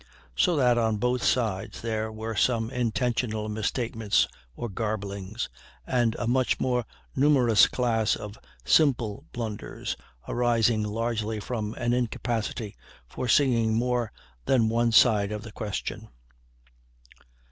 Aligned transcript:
So 0.35 0.55
that 0.55 0.79
on 0.79 0.97
both 0.97 1.21
sides 1.23 1.79
there 1.79 2.11
were 2.11 2.35
some 2.35 2.71
intentional 2.71 3.47
misstatements 3.49 4.27
or 4.55 4.67
garblings, 4.67 5.47
and 5.85 6.15
a 6.17 6.25
much 6.25 6.59
more 6.59 6.85
numerous 7.15 7.67
class 7.67 8.15
of 8.15 8.39
simple 8.65 9.27
blunders, 9.31 9.95
arising 10.27 10.81
largely 10.81 11.39
from 11.39 11.75
an 11.75 11.93
incapacity 11.93 12.75
for 13.05 13.27
seeing 13.27 13.75
more 13.75 14.11
than 14.45 14.69
one 14.69 14.91
side 14.91 15.31
of 15.31 15.43
the 15.43 15.51
question. 15.51 16.07